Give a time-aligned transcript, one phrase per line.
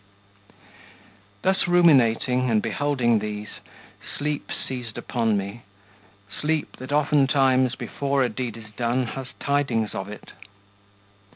[1.43, 3.59] Thus ruminating, and beholding these,
[4.17, 10.31] Sleep seized upon me,—sleep, that oftentimes Before a deed is done has tidings of it.